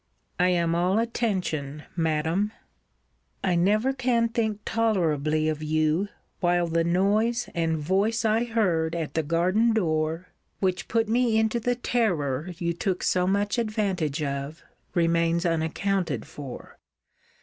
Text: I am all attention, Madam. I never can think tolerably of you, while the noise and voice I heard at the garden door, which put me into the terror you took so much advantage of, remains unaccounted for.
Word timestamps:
I 0.39 0.47
am 0.49 0.73
all 0.73 0.97
attention, 0.97 1.83
Madam. 1.95 2.51
I 3.43 3.53
never 3.53 3.93
can 3.93 4.29
think 4.29 4.61
tolerably 4.65 5.47
of 5.47 5.61
you, 5.61 6.07
while 6.39 6.65
the 6.65 6.83
noise 6.83 7.47
and 7.53 7.77
voice 7.77 8.25
I 8.25 8.45
heard 8.45 8.95
at 8.95 9.13
the 9.13 9.21
garden 9.21 9.73
door, 9.73 10.29
which 10.59 10.87
put 10.87 11.07
me 11.07 11.37
into 11.37 11.59
the 11.59 11.75
terror 11.75 12.49
you 12.57 12.73
took 12.73 13.03
so 13.03 13.27
much 13.27 13.59
advantage 13.59 14.23
of, 14.23 14.63
remains 14.95 15.45
unaccounted 15.45 16.25
for. 16.25 16.79